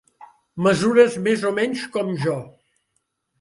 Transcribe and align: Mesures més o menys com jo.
Mesures 0.67 1.17
més 1.27 1.43
o 1.51 1.51
menys 1.59 1.85
com 1.99 2.11
jo. 2.25 2.35